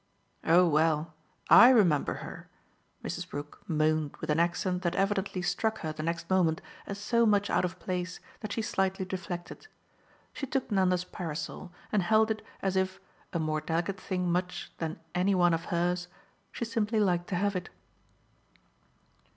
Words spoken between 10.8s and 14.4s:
parasol and held it as if a more delicate thing